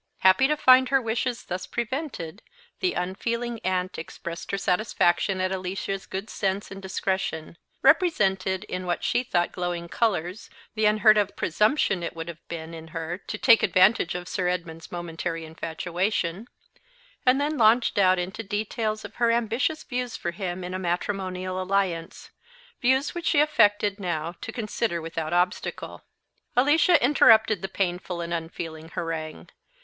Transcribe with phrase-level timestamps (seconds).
[0.21, 2.41] Happy to find her wishes thus prevented,
[2.79, 9.03] the unfeeling aunt expressed her satisfaction at Alicia's good sense and discretion; represented, in what
[9.03, 13.37] she thought glowing colours, the unheard of presumption it would have been in her to
[13.37, 16.47] take advantage of Sir Edmund's momentary infatuation;
[17.23, 21.61] and then launched out into details of her ambitious views for him in a matrimonial
[21.61, 22.31] alliance
[22.81, 26.03] views which she affected now to consider without obstacle.
[26.55, 29.49] Alicia interrupted the painful and unfeeling harangue.